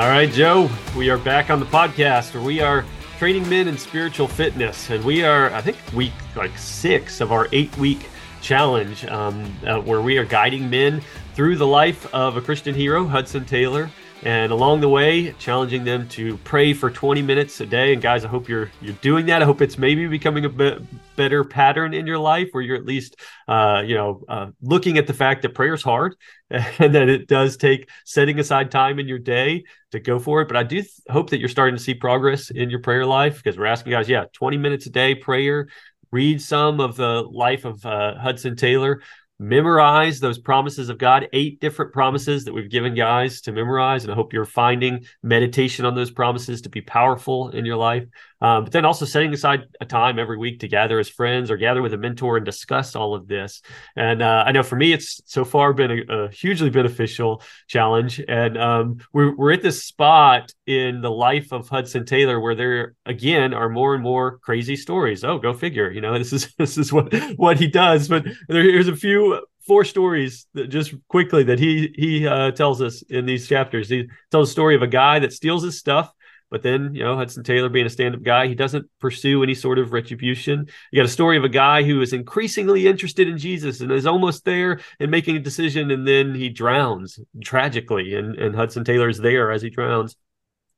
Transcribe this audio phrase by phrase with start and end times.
[0.00, 2.86] All right, Joe, we are back on the podcast where we are
[3.18, 4.88] training men in spiritual fitness.
[4.88, 8.08] And we are, I think, week like six of our eight week
[8.40, 11.02] challenge um, uh, where we are guiding men
[11.34, 13.90] through the life of a Christian hero, Hudson Taylor
[14.22, 17.92] and along the way challenging them to pray for 20 minutes a day.
[17.92, 19.42] And guys i hope you're you're doing that.
[19.42, 20.82] I hope it's maybe becoming a bit
[21.16, 23.16] better pattern in your life where you're at least
[23.48, 26.16] uh, you know uh, looking at the fact that prayer is hard
[26.50, 30.48] and that it does take setting aside time in your day to go for it.
[30.48, 33.42] But i do th- hope that you're starting to see progress in your prayer life
[33.42, 35.68] because we're asking guys yeah 20 minutes a day prayer.
[36.12, 39.00] Read some of the life of uh, hudson taylor
[39.40, 44.04] memorize those promises of God, eight different promises that we've given guys to memorize.
[44.04, 48.04] And I hope you're finding meditation on those promises to be powerful in your life.
[48.40, 51.56] Um, but then also setting aside a time every week to gather as friends or
[51.56, 53.60] gather with a mentor and discuss all of this.
[53.96, 58.20] And uh, I know for me, it's so far been a, a hugely beneficial challenge.
[58.26, 62.94] And um, we're, we're at this spot in the life of Hudson Taylor where there
[63.04, 65.24] again are more and more crazy stories.
[65.24, 65.90] Oh, go figure.
[65.90, 68.08] You know, this is this is what what he does.
[68.08, 72.80] But there, here's a few four stories that just quickly that he he uh, tells
[72.80, 73.88] us in these chapters.
[73.88, 76.12] He tells a story of a guy that steals his stuff
[76.50, 79.54] but then, you know, Hudson Taylor being a stand up guy, he doesn't pursue any
[79.54, 80.66] sort of retribution.
[80.90, 84.06] You got a story of a guy who is increasingly interested in Jesus and is
[84.06, 88.14] almost there and making a decision, and then he drowns tragically.
[88.14, 90.16] And, and Hudson Taylor is there as he drowns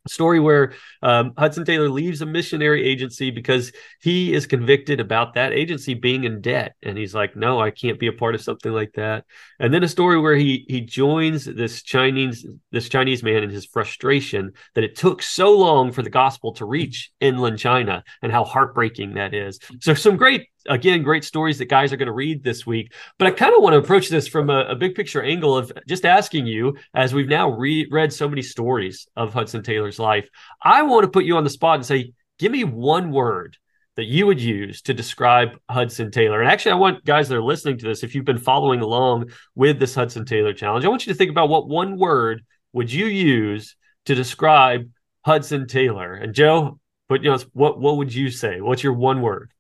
[0.09, 0.73] story where
[1.03, 6.25] um, Hudson Taylor leaves a missionary agency because he is convicted about that agency being
[6.25, 9.25] in debt, and he's like, "No, I can't be a part of something like that."
[9.59, 13.67] And then a story where he he joins this Chinese this Chinese man in his
[13.67, 18.45] frustration that it took so long for the gospel to reach inland China, and how
[18.45, 19.59] heartbreaking that is.
[19.81, 22.93] So some great again, great stories that guys are going to read this week.
[23.19, 25.73] But I kind of want to approach this from a, a, big picture angle of
[25.89, 30.29] just asking you, as we've now re- read so many stories of Hudson Taylor's life,
[30.63, 33.57] I want to put you on the spot and say, give me one word
[33.97, 36.41] that you would use to describe Hudson Taylor.
[36.41, 39.31] And actually, I want guys that are listening to this, if you've been following along
[39.55, 42.91] with this Hudson Taylor challenge, I want you to think about what one word would
[42.91, 44.89] you use to describe
[45.25, 46.15] Hudson Taylor.
[46.15, 46.79] And Joe,
[47.09, 48.61] but you know, what what would you say?
[48.61, 49.53] What's your one word?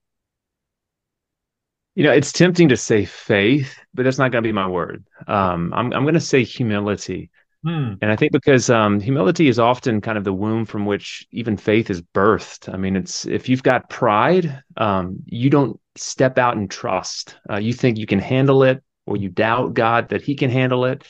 [1.94, 5.04] You know, it's tempting to say faith, but that's not going to be my word.
[5.26, 7.30] Um, I'm I'm going to say humility,
[7.62, 7.94] hmm.
[8.00, 11.56] and I think because um, humility is often kind of the womb from which even
[11.56, 12.72] faith is birthed.
[12.72, 17.36] I mean, it's if you've got pride, um, you don't step out and trust.
[17.50, 20.86] Uh, you think you can handle it, or you doubt God that He can handle
[20.86, 21.06] it.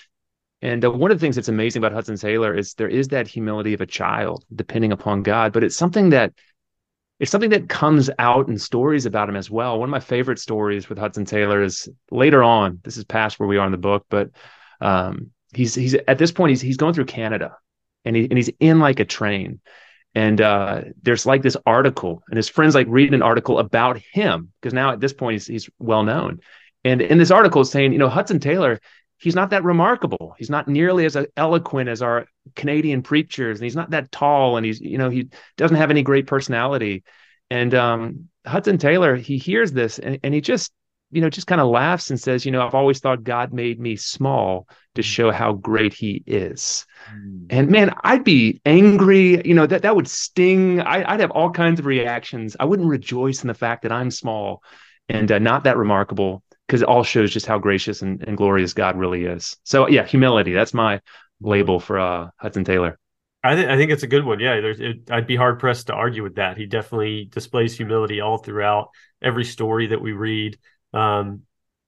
[0.62, 3.28] And uh, one of the things that's amazing about Hudson Taylor is there is that
[3.28, 6.32] humility of a child, depending upon God, but it's something that
[7.22, 9.78] it's something that comes out in stories about him as well.
[9.78, 12.80] One of my favorite stories with Hudson Taylor is later on.
[12.82, 14.30] This is past where we are in the book, but
[14.80, 17.56] um, he's he's at this point he's he's going through Canada,
[18.04, 19.60] and he and he's in like a train,
[20.16, 24.50] and uh, there's like this article, and his friends like read an article about him
[24.60, 26.40] because now at this point he's he's well known,
[26.82, 28.80] and in this article saying you know Hudson Taylor
[29.22, 30.34] he's not that remarkable.
[30.36, 34.66] He's not nearly as eloquent as our Canadian preachers, and he's not that tall, and
[34.66, 37.04] he's you know he doesn't have any great personality.
[37.48, 40.72] And um, Hudson Taylor, he hears this and, and he just
[41.10, 43.78] you know just kind of laughs and says, you know, I've always thought God made
[43.78, 44.66] me small
[44.96, 45.06] to hmm.
[45.06, 46.84] show how great He is.
[47.14, 47.46] Mm.
[47.50, 49.46] And man, I'd be angry.
[49.46, 50.80] You know that that would sting.
[50.80, 52.56] I, would have all kinds of reactions.
[52.58, 54.62] I wouldn't rejoice in the fact that I'm small
[55.08, 58.72] and uh, not that remarkable because it all shows just how gracious and, and glorious
[58.72, 59.58] God really is.
[59.62, 60.54] So yeah, humility.
[60.54, 61.02] That's my
[61.42, 62.98] label for uh, Hudson Taylor.
[63.44, 64.40] I, th- I think it's a good one.
[64.40, 66.56] Yeah, it, I'd be hard pressed to argue with that.
[66.56, 68.88] He definitely displays humility all throughout
[69.20, 70.56] every story that we read.
[70.94, 71.42] Um,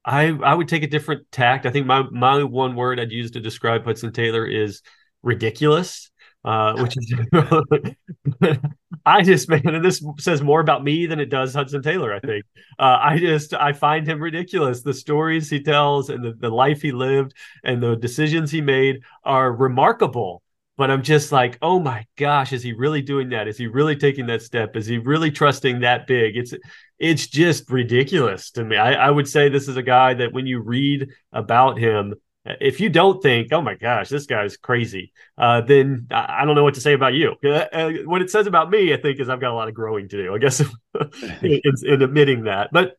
[0.04, 1.64] I I would take a different tact.
[1.64, 4.82] I think my my one word I'd use to describe Hudson Taylor is
[5.22, 6.10] ridiculous
[6.44, 7.14] uh, which is
[9.06, 12.12] I just man, and this says more about me than it does Hudson Taylor.
[12.12, 12.44] I think
[12.78, 14.82] uh, I just I find him ridiculous.
[14.82, 19.02] The stories he tells and the, the life he lived and the decisions he made
[19.24, 20.42] are remarkable.
[20.76, 23.46] But I'm just like, oh my gosh, is he really doing that?
[23.46, 24.74] Is he really taking that step?
[24.74, 26.36] Is he really trusting that big?
[26.36, 26.52] It's
[26.98, 28.76] it's just ridiculous to me.
[28.76, 32.14] I, I would say this is a guy that when you read about him,
[32.44, 36.64] if you don't think, oh my gosh, this guy's crazy, uh, then I don't know
[36.64, 37.34] what to say about you.
[37.42, 39.74] Uh, uh, what it says about me, I think, is I've got a lot of
[39.74, 40.60] growing to do, I guess,
[41.42, 42.70] in, in, admitting that.
[42.72, 42.98] But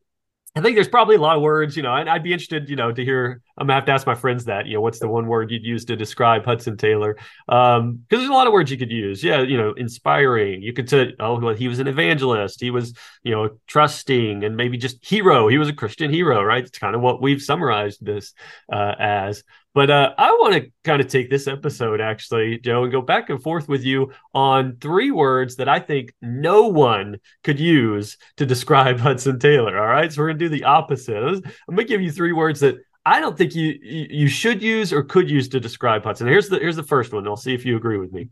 [0.55, 2.75] I think there's probably a lot of words, you know, and I'd be interested, you
[2.75, 4.65] know, to hear I'm gonna have to ask my friends that.
[4.65, 7.17] You know, what's the one word you'd use to describe Hudson Taylor?
[7.47, 9.23] Um, because there's a lot of words you could use.
[9.23, 10.61] Yeah, you know, inspiring.
[10.61, 12.59] You could say, oh, well, he was an evangelist.
[12.59, 12.93] He was,
[13.23, 15.47] you know, trusting, and maybe just hero.
[15.47, 16.65] He was a Christian hero, right?
[16.65, 18.33] It's kind of what we've summarized this
[18.71, 19.43] uh, as.
[19.75, 23.29] But uh, I want to kind of take this episode, actually, Joe, and go back
[23.29, 28.45] and forth with you on three words that I think no one could use to
[28.45, 29.77] describe Hudson Taylor.
[29.77, 30.11] All right.
[30.11, 31.21] So we're going to do the opposite.
[31.21, 31.41] I'm
[31.75, 35.03] going to give you three words that I don't think you you should use or
[35.03, 36.27] could use to describe Hudson.
[36.27, 37.27] Here's the here's the first one.
[37.27, 38.29] I'll see if you agree with me.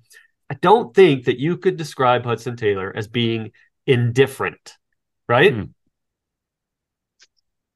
[0.50, 3.52] I don't think that you could describe Hudson Taylor as being
[3.86, 4.74] indifferent,
[5.28, 5.54] right?
[5.54, 5.64] Hmm.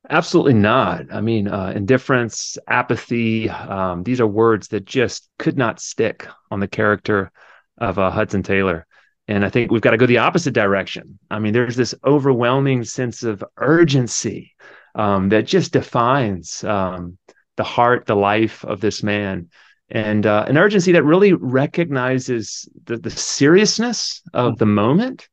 [0.09, 1.05] Absolutely not.
[1.11, 6.61] I mean, uh, indifference, apathy, um, these are words that just could not stick on
[6.61, 7.31] the character
[7.77, 8.88] of uh, Hudson Taylor.
[9.27, 11.19] And I think we've got to go the opposite direction.
[11.29, 14.53] I mean, there's this overwhelming sense of urgency
[14.97, 17.17] um, that just defines um,
[17.55, 19.49] the heart, the life of this man,
[19.89, 25.29] and uh, an urgency that really recognizes the, the seriousness of the moment,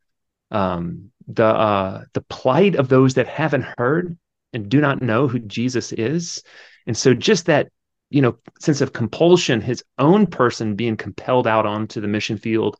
[0.52, 4.16] um, the uh, the plight of those that haven't heard,
[4.52, 6.42] and do not know who Jesus is.
[6.86, 7.68] And so just that,
[8.10, 12.76] you know, sense of compulsion, his own person being compelled out onto the mission field,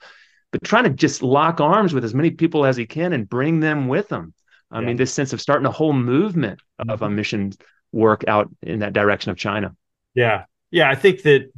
[0.53, 3.61] but trying to just lock arms with as many people as he can and bring
[3.61, 4.35] them with him.
[4.75, 4.87] I yeah.
[4.89, 7.53] mean, this sense of starting a whole movement of a mission
[7.93, 9.75] work out in that direction of China.
[10.15, 10.45] Yeah.
[10.71, 10.91] Yeah.
[10.91, 11.51] I think that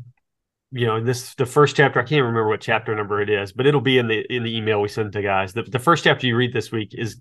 [0.72, 3.66] you know this the first chapter i can't remember what chapter number it is but
[3.66, 6.26] it'll be in the in the email we send to guys the, the first chapter
[6.26, 7.20] you read this week is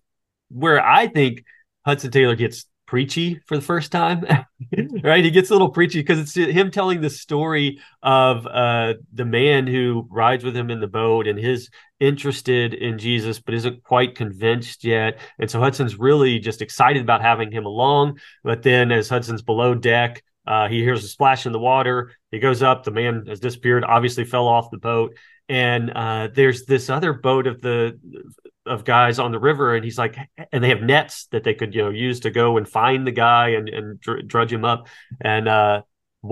[0.50, 1.44] where i think
[1.86, 4.26] hudson taylor gets preachy for the first time
[5.04, 9.26] right he gets a little preachy because it's him telling the story of uh, the
[9.26, 11.70] man who rides with him in the boat and his
[12.00, 15.20] interested in jesus but isn't quite convinced yet.
[15.40, 18.20] And so hudson's really just excited about having him along.
[18.44, 22.12] But then as hudson's below deck uh, he hears a splash in the water.
[22.32, 22.84] He goes up.
[22.84, 25.16] The man has disappeared obviously fell off the boat.
[25.50, 28.00] And uh, there's this other boat of the
[28.66, 29.76] of guys on the river.
[29.76, 30.18] And he's like
[30.52, 33.12] and they have nets that they could you know use to go and find the
[33.12, 34.88] guy and and dr- drudge him up.
[35.22, 35.82] And uh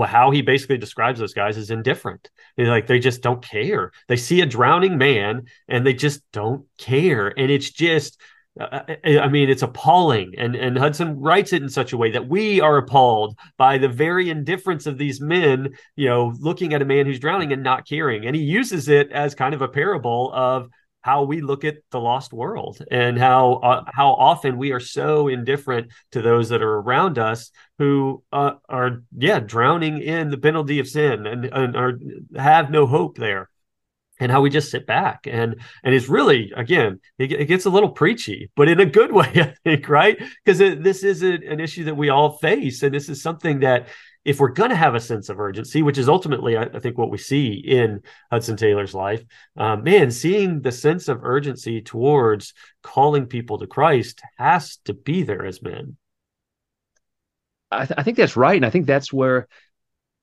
[0.02, 2.30] how he basically describes those guys is indifferent.
[2.58, 3.92] They're like they just don't care.
[4.08, 7.34] They see a drowning man and they just don't care.
[7.38, 8.20] And it's just
[8.60, 12.12] uh, uh, I mean, it's appalling, and and Hudson writes it in such a way
[12.12, 16.82] that we are appalled by the very indifference of these men, you know, looking at
[16.84, 18.28] a man who's drowning and not caring.
[18.28, 20.70] And he uses it as kind of a parable of
[21.04, 25.28] how we look at the lost world and how uh, how often we are so
[25.28, 30.80] indifferent to those that are around us who uh, are yeah drowning in the penalty
[30.80, 32.00] of sin and, and are
[32.36, 33.50] have no hope there
[34.20, 35.28] and how we just sit back.
[35.30, 39.12] And and it's really again it, it gets a little preachy but in a good
[39.20, 40.22] way i think right?
[40.44, 42.84] Because this is a, an issue that we all face.
[42.84, 43.88] And this is something that
[44.26, 46.98] if we're going to have a sense of urgency, which is ultimately, I, I think,
[46.98, 49.24] what we see in Hudson Taylor's life,
[49.58, 55.24] um, man, seeing the sense of urgency towards calling people to Christ has to be
[55.24, 55.98] there as men.
[57.70, 58.56] I, th- I think that's right.
[58.56, 59.48] And I think that's where,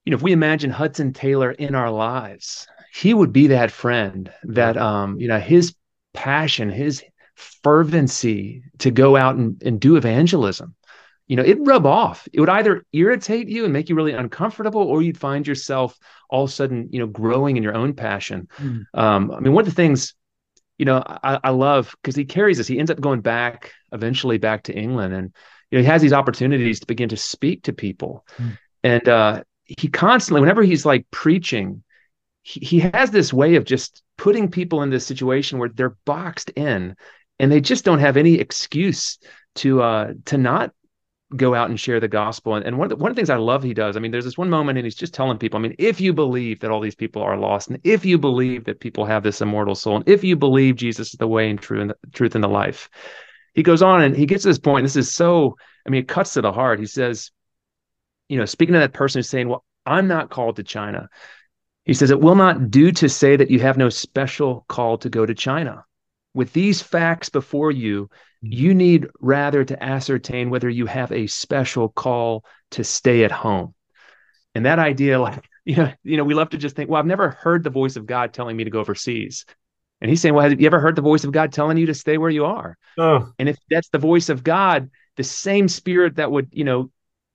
[0.05, 4.33] you know, if we imagine Hudson Taylor in our lives, he would be that friend
[4.45, 5.75] that, um, you know, his
[6.15, 7.03] passion, his
[7.63, 10.75] fervency to go out and, and do evangelism
[11.31, 12.27] you know, it'd rub off.
[12.33, 15.97] It would either irritate you and make you really uncomfortable, or you'd find yourself
[16.29, 18.49] all of a sudden, you know, growing in your own passion.
[18.59, 18.83] Mm.
[18.95, 20.15] Um, I mean, one of the things,
[20.77, 22.67] you know, I, I love because he carries this.
[22.67, 25.33] He ends up going back eventually back to England, and
[25.71, 28.59] you know, he has these opportunities to begin to speak to people, mm.
[28.83, 31.85] and uh, he constantly, whenever he's like preaching,
[32.43, 36.51] he, he has this way of just putting people in this situation where they're boxed
[36.57, 36.97] in,
[37.39, 39.21] and they just don't have any excuse
[39.55, 40.73] to uh, to not
[41.37, 42.55] go out and share the gospel.
[42.55, 44.11] And, and one, of the, one of the things I love he does, I mean,
[44.11, 46.71] there's this one moment and he's just telling people, I mean, if you believe that
[46.71, 49.97] all these people are lost, and if you believe that people have this immortal soul,
[49.97, 52.49] and if you believe Jesus is the way and truth and the, truth and the
[52.49, 52.91] life,
[53.55, 54.85] he goes on and he gets to this point.
[54.85, 55.57] This is so,
[55.87, 56.81] I mean, it cuts to the heart.
[56.81, 57.31] He says,
[58.29, 61.09] you know, speaking to that person who's saying, well, I'm not called to China.
[61.85, 65.09] He says, it will not do to say that you have no special call to
[65.09, 65.85] go to China.
[66.35, 68.09] With these facts before you,
[68.43, 73.75] you need rather to ascertain whether you have a special call to stay at home.
[74.55, 77.07] And that idea, like, you know, you know, we love to just think, well, I've
[77.07, 79.45] never heard the voice of God telling me to go overseas.
[80.01, 81.95] And he's saying, well, have you ever heard the voice of God telling you to
[81.95, 82.79] stay where you are?
[82.99, 83.31] Oh.
[83.39, 86.91] And if that's the voice of God, the same spirit that would, you know,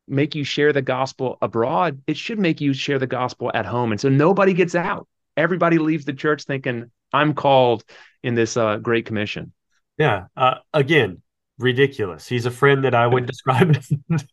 [0.07, 3.91] make you share the gospel abroad, it should make you share the gospel at home.
[3.91, 5.07] And so nobody gets out.
[5.37, 7.83] Everybody leaves the church thinking, I'm called
[8.23, 9.53] in this uh, great commission.
[9.97, 10.25] Yeah.
[10.35, 11.21] Uh, again,
[11.57, 12.27] ridiculous.
[12.27, 13.81] He's a friend that I would describe.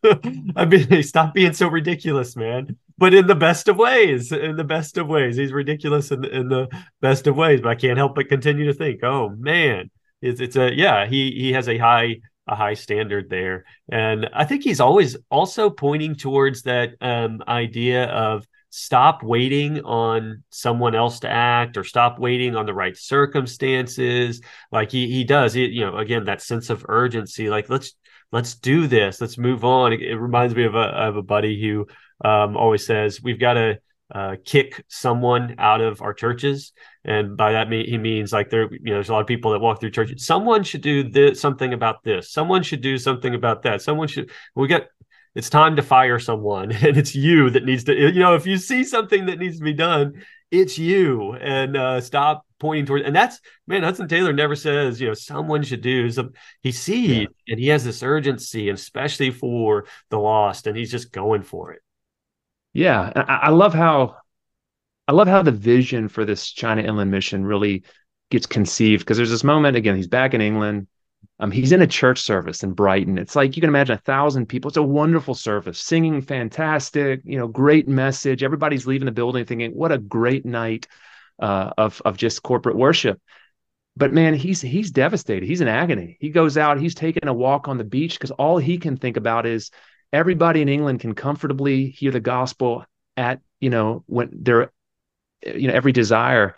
[0.55, 2.77] I mean, stop being so ridiculous, man.
[2.97, 6.49] But in the best of ways, in the best of ways, he's ridiculous in, in
[6.49, 6.67] the
[7.01, 7.61] best of ways.
[7.61, 9.89] But I can't help but continue to think, oh man,
[10.21, 11.05] it's it's a yeah.
[11.05, 12.17] He he has a high
[12.47, 18.05] a high standard there, and I think he's always also pointing towards that um, idea
[18.05, 24.41] of stop waiting on someone else to act or stop waiting on the right circumstances.
[24.71, 27.93] Like he he does it you know again that sense of urgency like let's
[28.31, 29.93] let's do this let's move on.
[29.93, 31.85] It, it reminds me of a of a buddy who
[32.27, 33.77] um, always says we've got to
[34.11, 36.71] uh, kick someone out of our churches.
[37.05, 39.59] And by that he means like there you know there's a lot of people that
[39.59, 42.31] walk through churches someone should do this something about this.
[42.31, 43.83] Someone should do something about that.
[43.83, 44.87] Someone should we got
[45.35, 48.57] it's time to fire someone and it's you that needs to you know if you
[48.57, 53.15] see something that needs to be done it's you and uh, stop pointing towards and
[53.15, 57.25] that's man hudson taylor never says you know someone should do some he sees yeah.
[57.47, 61.81] and he has this urgency especially for the lost and he's just going for it
[62.73, 64.15] yeah I, I love how
[65.07, 67.83] i love how the vision for this china inland mission really
[68.31, 70.87] gets conceived because there's this moment again he's back in england
[71.39, 73.17] um, he's in a church service in Brighton.
[73.17, 74.69] It's like you can imagine a thousand people.
[74.69, 78.43] It's a wonderful service, singing fantastic, you know, great message.
[78.43, 80.87] Everybody's leaving the building thinking, "What a great night
[81.39, 83.19] uh, of of just corporate worship."
[83.95, 85.45] But man, he's he's devastated.
[85.45, 86.17] He's in agony.
[86.19, 86.79] He goes out.
[86.79, 89.69] He's taking a walk on the beach because all he can think about is
[90.11, 92.85] everybody in England can comfortably hear the gospel
[93.17, 94.71] at you know when they're
[95.45, 96.55] you know every desire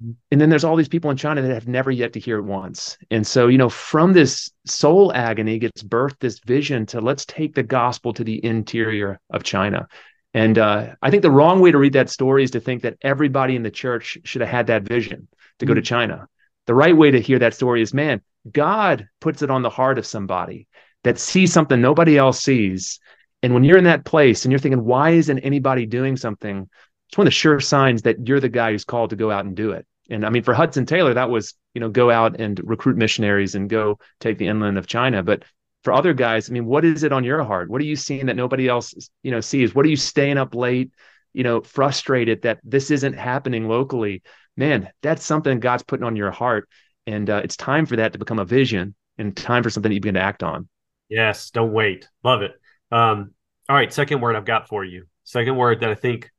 [0.00, 2.44] and then there's all these people in China that have never yet to hear it
[2.44, 2.98] once.
[3.10, 7.54] And so, you know, from this soul agony gets birthed this vision to let's take
[7.54, 9.88] the gospel to the interior of China.
[10.34, 12.98] And uh, I think the wrong way to read that story is to think that
[13.02, 15.28] everybody in the church should have had that vision
[15.60, 15.78] to go mm-hmm.
[15.78, 16.28] to China.
[16.66, 18.20] The right way to hear that story is man,
[18.50, 20.66] God puts it on the heart of somebody
[21.04, 22.98] that sees something nobody else sees.
[23.42, 26.68] And when you're in that place and you're thinking, why isn't anybody doing something?
[27.08, 29.44] It's one of the sure signs that you're the guy who's called to go out
[29.44, 29.86] and do it.
[30.10, 33.54] And I mean, for Hudson Taylor, that was, you know, go out and recruit missionaries
[33.54, 35.22] and go take the inland of China.
[35.22, 35.44] But
[35.82, 37.70] for other guys, I mean, what is it on your heart?
[37.70, 39.74] What are you seeing that nobody else, you know, sees?
[39.74, 40.92] What are you staying up late,
[41.32, 44.22] you know, frustrated that this isn't happening locally?
[44.56, 46.68] Man, that's something God's putting on your heart.
[47.06, 49.94] And uh, it's time for that to become a vision and time for something that
[49.94, 50.68] you begin to act on.
[51.08, 52.08] Yes, don't wait.
[52.22, 52.52] Love it.
[52.90, 53.32] Um,
[53.68, 55.06] all right, second word I've got for you.
[55.24, 56.30] Second word that I think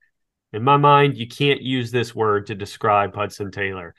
[0.56, 3.94] in my mind, you can't use this word to describe Hudson Taylor,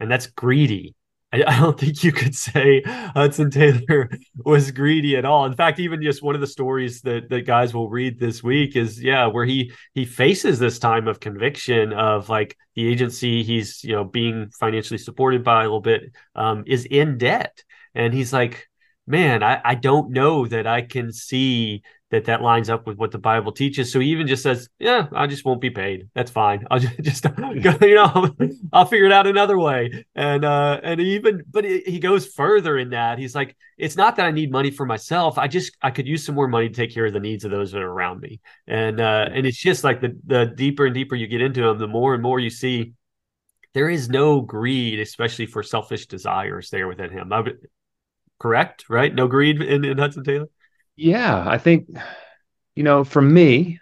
[0.00, 0.94] and that's greedy.
[1.32, 5.44] I, I don't think you could say Hudson Taylor was greedy at all.
[5.44, 8.74] In fact, even just one of the stories that that guys will read this week
[8.74, 13.84] is yeah, where he he faces this time of conviction of like the agency he's
[13.84, 17.62] you know being financially supported by a little bit um, is in debt,
[17.94, 18.66] and he's like,
[19.06, 23.10] man, I, I don't know that I can see that that lines up with what
[23.10, 23.92] the Bible teaches.
[23.92, 26.08] So he even just says, "Yeah, I just won't be paid.
[26.14, 26.66] That's fine.
[26.70, 27.24] I'll just, just
[27.82, 28.34] you know,
[28.72, 32.90] I'll figure it out another way." And uh, and even, but he goes further in
[32.90, 33.18] that.
[33.18, 35.38] He's like, "It's not that I need money for myself.
[35.38, 37.50] I just I could use some more money to take care of the needs of
[37.50, 40.94] those that are around me." And uh, and it's just like the the deeper and
[40.94, 42.94] deeper you get into them, the more and more you see
[43.74, 47.28] there is no greed, especially for selfish desires there within him.
[47.28, 47.68] Would,
[48.38, 49.14] correct, right?
[49.14, 50.48] No greed in, in Hudson Taylor.
[50.98, 51.88] Yeah, I think,
[52.74, 53.78] you know, for me,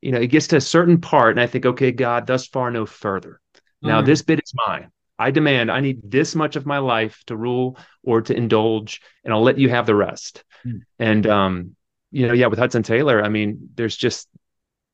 [0.00, 2.70] you know, it gets to a certain part, and I think, okay, God, thus far,
[2.70, 3.40] no further.
[3.82, 4.06] Now, mm.
[4.06, 4.90] this bit is mine.
[5.18, 9.34] I demand, I need this much of my life to rule or to indulge, and
[9.34, 10.44] I'll let you have the rest.
[10.64, 10.80] Mm.
[11.00, 11.76] And, um,
[12.12, 14.28] you know, yeah, with Hudson Taylor, I mean, there's just,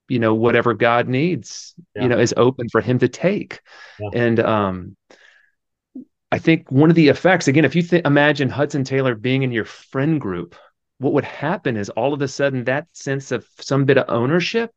[0.08, 2.02] you know, whatever God needs, yeah.
[2.04, 3.60] you know, is open for him to take.
[4.00, 4.08] Yeah.
[4.14, 4.96] And, um,
[6.32, 9.52] I think one of the effects, again, if you th- imagine Hudson Taylor being in
[9.52, 10.56] your friend group,
[10.98, 14.70] what would happen is all of a sudden that sense of some bit of ownership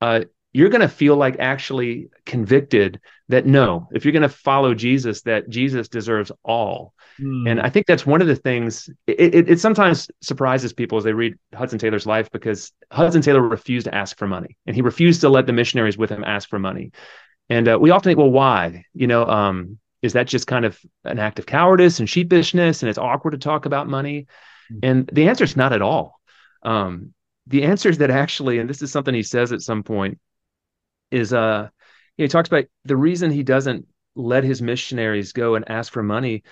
[0.00, 0.20] uh,
[0.52, 5.22] you're going to feel like actually convicted that no if you're going to follow jesus
[5.22, 7.50] that jesus deserves all mm.
[7.50, 11.04] and i think that's one of the things it, it, it, sometimes surprises people as
[11.04, 14.82] they read hudson taylor's life because hudson taylor refused to ask for money and he
[14.82, 16.92] refused to let the missionaries with him ask for money
[17.48, 20.78] and uh, we often think well why you know um, is that just kind of
[21.04, 24.26] an act of cowardice and sheepishness and it's awkward to talk about money.
[24.82, 26.20] And the answer is not at all.
[26.62, 27.14] Um,
[27.46, 30.18] the answer is that actually, and this is something he says at some point,
[31.10, 31.68] is uh,
[32.16, 36.42] he talks about the reason he doesn't let his missionaries go and ask for money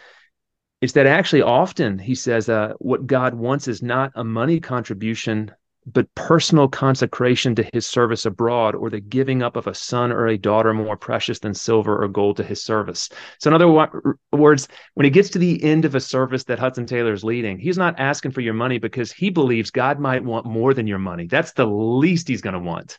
[0.80, 5.50] is that actually often he says uh, what God wants is not a money contribution
[5.86, 10.26] but personal consecration to his service abroad, or the giving up of a son or
[10.26, 13.10] a daughter more precious than silver or gold to his service.
[13.38, 13.68] So, in other
[14.32, 17.58] words, when he gets to the end of a service that Hudson Taylor is leading,
[17.58, 20.98] he's not asking for your money because he believes God might want more than your
[20.98, 21.26] money.
[21.26, 22.98] That's the least he's going to want.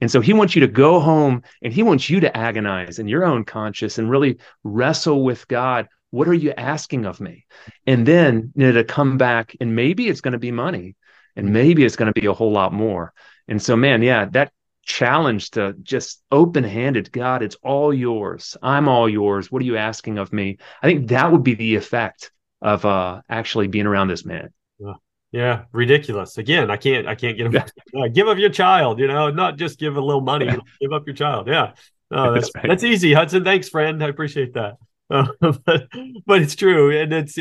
[0.00, 3.08] And so he wants you to go home and he wants you to agonize in
[3.08, 5.86] your own conscience and really wrestle with God.
[6.10, 7.46] What are you asking of me?
[7.86, 10.96] And then you know, to come back and maybe it's going to be money
[11.36, 13.12] and maybe it's going to be a whole lot more.
[13.48, 14.52] And so, man, yeah, that
[14.82, 18.56] challenge to just open handed, God, it's all yours.
[18.62, 19.52] I'm all yours.
[19.52, 20.58] What are you asking of me?
[20.82, 22.30] I think that would be the effect
[22.62, 24.50] of uh, actually being around this man.
[24.78, 24.94] Yeah.
[25.32, 26.38] yeah, ridiculous.
[26.38, 28.08] Again, I can't, I can't get yeah.
[28.08, 28.98] give up your child.
[28.98, 30.46] You know, not just give a little money,
[30.80, 31.48] give up your child.
[31.48, 31.72] Yeah,
[32.10, 32.68] oh, that's that's, right.
[32.68, 33.44] that's easy, Hudson.
[33.44, 34.02] Thanks, friend.
[34.02, 34.76] I appreciate that.
[35.10, 35.88] Uh, but,
[36.26, 37.38] but it's true, and it's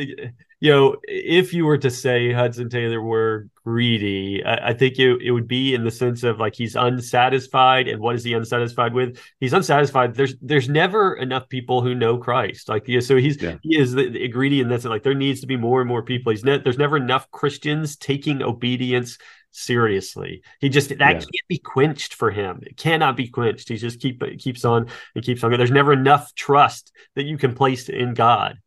[0.65, 5.21] you know, if you were to say Hudson Taylor were greedy, I, I, think it,
[5.21, 8.95] it would be in the sense of like he's unsatisfied, and what is he unsatisfied
[8.95, 9.19] with?
[9.39, 10.15] He's unsatisfied.
[10.15, 12.67] There's there's never enough people who know Christ.
[12.67, 13.57] Like yeah, so he's yeah.
[13.61, 14.85] he is the, the greedy in this.
[14.85, 16.31] Like there needs to be more and more people.
[16.31, 19.19] He's ne- there's never enough Christians taking obedience
[19.51, 20.41] seriously.
[20.61, 21.11] He just that yeah.
[21.19, 22.61] can't be quenched for him.
[22.63, 23.69] It cannot be quenched.
[23.69, 25.51] He just keep keeps on and keeps on.
[25.51, 28.57] There's never enough trust that you can place in God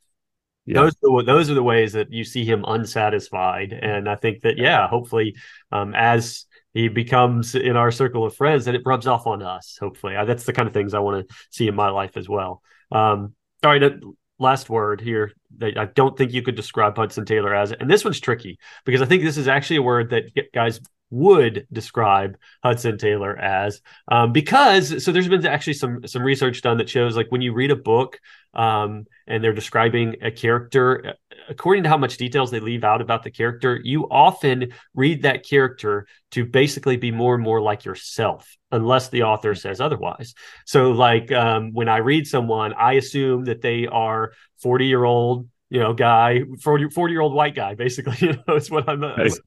[0.68, 0.82] yeah.
[0.82, 4.42] those are the, those are the ways that you see him unsatisfied and i think
[4.42, 4.86] that yeah.
[4.88, 5.34] hopefully
[5.72, 9.78] um, as he becomes in our circle of friends that it rubs off on us
[9.80, 10.16] hopefully.
[10.16, 12.62] I, that's the kind of things i want to see in my life as well.
[12.92, 13.34] Um,
[13.64, 13.90] all right uh,
[14.38, 18.04] last word here that i don't think you could describe hudson taylor as and this
[18.04, 22.98] one's tricky because i think this is actually a word that guys would describe Hudson
[22.98, 27.30] Taylor as um, because so there's been actually some some research done that shows like
[27.30, 28.20] when you read a book
[28.54, 31.14] um, and they're describing a character
[31.48, 35.46] according to how much details they leave out about the character you often read that
[35.46, 40.34] character to basically be more and more like yourself unless the author says otherwise.
[40.66, 45.48] So like um, when i read someone i assume that they are 40 year old
[45.70, 49.00] you know, guy, 40, 40 year old white guy, basically, you know, it's what I'm,
[49.00, 49.38] nice.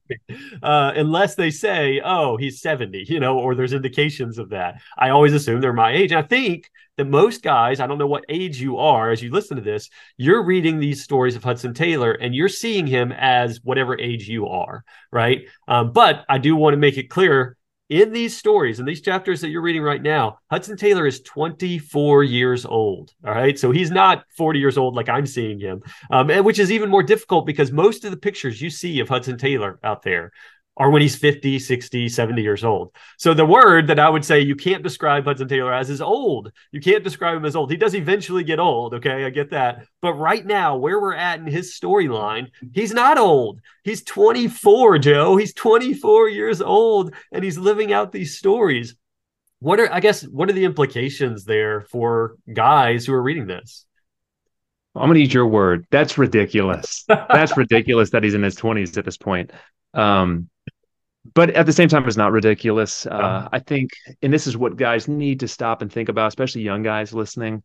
[0.62, 4.80] uh, unless they say, oh, he's 70, you know, or there's indications of that.
[4.96, 6.12] I always assume they're my age.
[6.12, 9.30] And I think that most guys, I don't know what age you are as you
[9.30, 13.60] listen to this, you're reading these stories of Hudson Taylor and you're seeing him as
[13.64, 15.46] whatever age you are, right?
[15.66, 17.56] Um, but I do want to make it clear
[17.92, 22.24] in these stories, in these chapters that you're reading right now, Hudson Taylor is 24
[22.24, 23.12] years old.
[23.22, 23.58] All right.
[23.58, 26.88] So he's not 40 years old like I'm seeing him, um, and which is even
[26.88, 30.32] more difficult because most of the pictures you see of Hudson Taylor out there
[30.76, 32.94] or when he's 50, 60, 70 years old.
[33.18, 36.50] So the word that I would say you can't describe Hudson Taylor as is old.
[36.70, 37.70] You can't describe him as old.
[37.70, 38.94] He does eventually get old.
[38.94, 39.24] Okay.
[39.24, 39.86] I get that.
[40.00, 43.60] But right now, where we're at in his storyline, he's not old.
[43.84, 45.36] He's 24, Joe.
[45.36, 48.96] He's 24 years old and he's living out these stories.
[49.58, 53.84] What are, I guess, what are the implications there for guys who are reading this?
[54.94, 55.86] I'm going to use your word.
[55.90, 57.04] That's ridiculous.
[57.08, 59.52] That's ridiculous that he's in his 20s at this point.
[59.94, 60.48] Um,
[61.34, 63.06] but at the same time, it's not ridiculous.
[63.06, 63.90] Uh, I think,
[64.22, 67.62] and this is what guys need to stop and think about, especially young guys listening.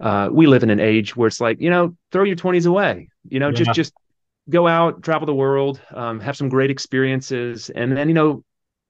[0.00, 3.08] Uh, we live in an age where it's like, you know, throw your 20s away,
[3.28, 3.54] you know, yeah.
[3.54, 3.92] just, just
[4.48, 8.42] go out, travel the world, um, have some great experiences, and then, you know,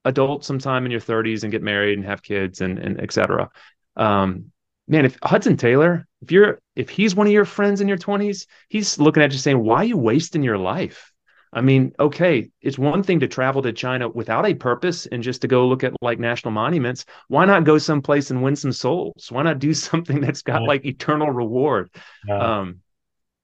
[0.05, 3.49] adult sometime in your 30s and get married and have kids and, and et cetera.
[3.97, 4.51] Um,
[4.87, 8.47] man, if Hudson Taylor, if you're, if he's one of your friends in your 20s,
[8.69, 11.10] he's looking at you saying, why are you wasting your life?
[11.53, 15.41] I mean, okay, it's one thing to travel to China without a purpose and just
[15.41, 17.05] to go look at like national monuments.
[17.27, 19.29] Why not go someplace and win some souls?
[19.29, 20.67] Why not do something that's got yeah.
[20.67, 21.89] like eternal reward?
[22.27, 22.59] Yeah.
[22.59, 22.79] Um,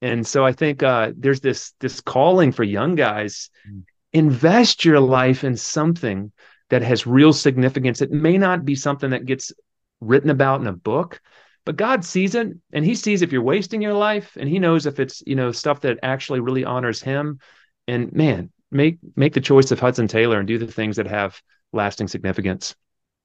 [0.02, 3.84] and so I think uh, there's this this calling for young guys: mm.
[4.14, 6.32] invest your life in something
[6.70, 8.02] that has real significance.
[8.02, 9.52] It may not be something that gets
[10.00, 11.20] written about in a book,
[11.66, 14.86] but God sees it, and He sees if you're wasting your life, and He knows
[14.86, 17.40] if it's you know stuff that actually really honors Him
[17.88, 21.42] and man, make make the choice of Hudson Taylor and do the things that have
[21.74, 22.76] lasting significance.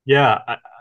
[0.05, 0.38] Yeah,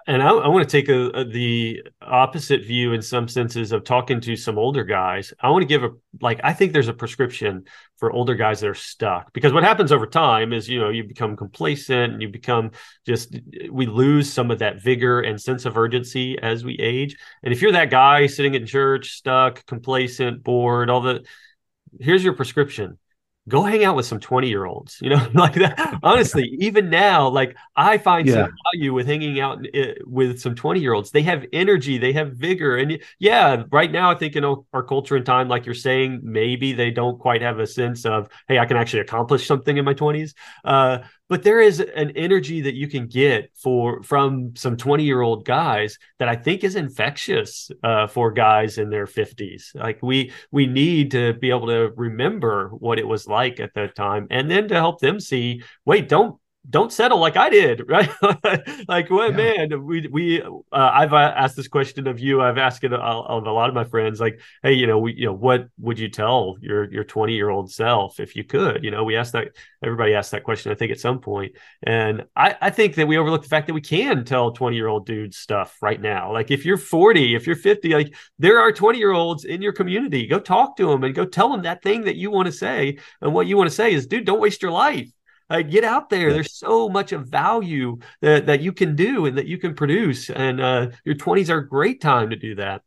[0.08, 3.84] and I, I want to take a, a, the opposite view in some senses of
[3.84, 5.34] talking to some older guys.
[5.40, 5.92] I want to give a
[6.22, 7.66] like I think there's a prescription
[7.98, 11.04] for older guys that are stuck because what happens over time is you know you
[11.04, 12.72] become complacent and you become
[13.06, 13.38] just
[13.72, 17.18] we lose some of that vigor and sense of urgency as we age.
[17.44, 21.24] And if you're that guy sitting in church, stuck, complacent, bored, all the
[22.00, 22.98] here's your prescription
[23.48, 26.00] go hang out with some 20 year olds you know like that.
[26.04, 28.46] Honestly even now like i find yeah.
[28.46, 32.14] some value with hanging out eh, with some 20 year olds they have energy they
[32.14, 35.74] have vigor and yeah right now i think in our culture and time like you're
[35.74, 39.78] saying maybe they don't quite have a sense of hey i can actually accomplish something
[39.78, 40.34] in my 20s
[40.66, 41.00] uh,
[41.32, 45.46] but there is an energy that you can get for from some 20 year old
[45.46, 50.68] guys that i think is infectious uh, for guys in their 50s like we we
[50.68, 54.68] need to be able to remember what it was like at that time and then
[54.68, 56.38] to help them see wait don't
[56.70, 58.10] don't settle like I did, right?
[58.88, 59.38] like, what yeah.
[59.38, 59.86] man?
[59.86, 62.42] We we uh, I've uh, asked this question of you.
[62.42, 64.20] I've asked it of a lot of my friends.
[64.20, 67.50] Like, hey, you know, we you know, what would you tell your your twenty year
[67.50, 68.84] old self if you could?
[68.84, 69.50] You know, we asked that.
[69.84, 70.72] Everybody asked that question.
[70.72, 73.74] I think at some point, and I I think that we overlook the fact that
[73.74, 76.32] we can tell twenty year old dudes stuff right now.
[76.32, 79.74] Like, if you're forty, if you're fifty, like there are twenty year olds in your
[79.74, 80.28] community.
[80.28, 83.00] Go talk to them and go tell them that thing that you want to say.
[83.22, 85.10] And what you want to say is, dude, don't waste your life
[85.52, 86.32] uh, get out there.
[86.32, 90.30] There's so much of value that, that you can do and that you can produce.
[90.30, 92.82] And uh, your 20s are a great time to do that.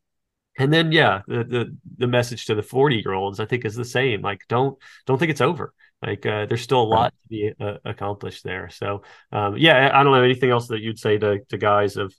[0.58, 3.74] And then, yeah, the, the, the message to the 40 year olds, I think is
[3.74, 4.22] the same.
[4.22, 5.74] Like, don't, don't think it's over.
[6.00, 8.70] Like, uh, there's still a lot to be uh, accomplished there.
[8.70, 12.14] So, um, yeah, I don't know anything else that you'd say to, to guys of,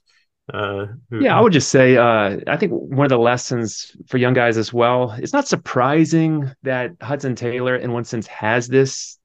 [0.52, 4.18] uh, who, yeah, I would just say uh, I think one of the lessons for
[4.18, 5.10] young guys as well.
[5.18, 9.18] It's not surprising that Hudson Taylor, in one sense, has this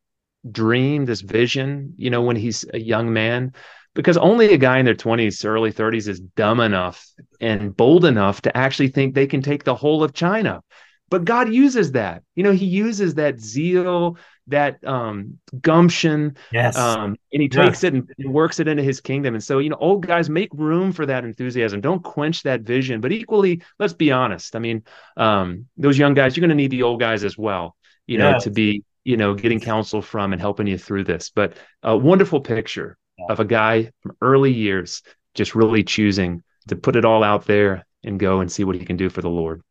[0.50, 3.54] dream, this vision, you know, when he's a young man,
[3.94, 7.06] because only a guy in their 20s, early 30s is dumb enough
[7.40, 10.64] and bold enough to actually think they can take the whole of China.
[11.10, 12.24] But God uses that.
[12.36, 16.38] You know, he uses that zeal, that um, gumption.
[16.54, 16.78] Yes.
[16.78, 19.34] Um, and he takes it and, and works it into his kingdom.
[19.36, 21.82] And so, you know, old guys make room for that enthusiasm.
[21.82, 23.02] Don't quench that vision.
[23.02, 24.56] But equally, let's be honest.
[24.56, 24.84] I mean,
[25.18, 27.76] um, those young guys, you're going to need the old guys as well,
[28.08, 31.32] you know, to be you know, getting counsel from and helping you through this.
[31.34, 32.98] But a wonderful picture
[33.30, 35.02] of a guy from early years
[35.34, 38.86] just really choosing to put it all out there and go and see what he
[38.86, 39.62] can do for the Lord.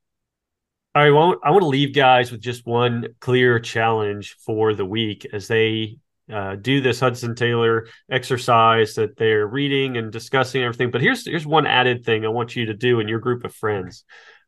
[0.94, 4.84] All right, well, I want to leave guys with just one clear challenge for the
[4.84, 5.98] week as they
[6.32, 10.90] uh, do this Hudson Taylor exercise that they're reading and discussing everything.
[10.90, 13.54] But here's here's one added thing I want you to do in your group of
[13.54, 14.04] friends.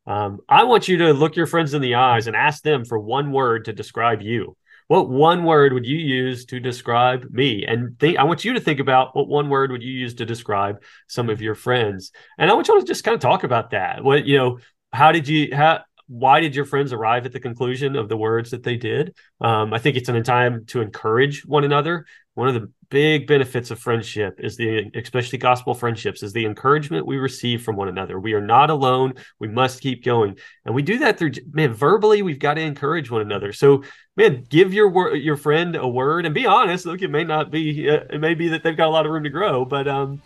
[0.06, 2.98] Um, I want you to look your friends in the eyes and ask them for
[2.98, 4.56] one word to describe you
[4.92, 7.64] what one word would you use to describe me?
[7.64, 10.26] And think, I want you to think about what one word would you use to
[10.26, 12.12] describe some of your friends.
[12.36, 14.04] And I want you to just kind of talk about that.
[14.04, 14.58] What, you know,
[14.92, 18.50] how did you, how, why did your friends arrive at the conclusion of the words
[18.50, 19.16] that they did?
[19.40, 22.04] Um, I think it's a time to encourage one another.
[22.34, 27.06] One of the big benefits of friendship is the, especially gospel friendships, is the encouragement
[27.06, 28.18] we receive from one another.
[28.18, 29.14] We are not alone.
[29.38, 32.22] We must keep going, and we do that through man verbally.
[32.22, 33.52] We've got to encourage one another.
[33.52, 33.82] So,
[34.16, 36.86] man, give your your friend a word and be honest.
[36.86, 39.24] Look, it may not be, it may be that they've got a lot of room
[39.24, 40.22] to grow, but um,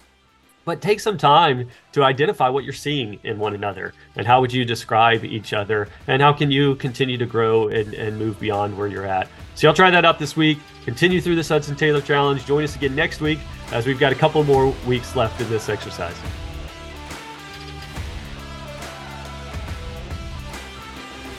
[0.64, 4.53] but take some time to identify what you're seeing in one another and how would
[4.53, 8.77] you describe each other and how can you continue to grow and, and move beyond
[8.77, 10.59] where you're at so y'all try that out this week.
[10.85, 12.45] Continue through this hudson taylor challenge.
[12.47, 13.40] Join us again next week
[13.73, 16.16] as we've got a couple more weeks left in this exercise